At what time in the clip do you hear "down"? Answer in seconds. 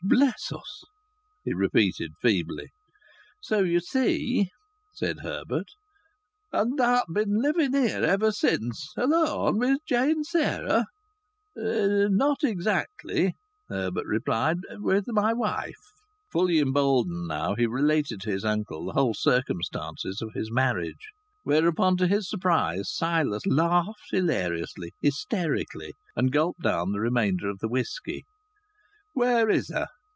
26.63-26.91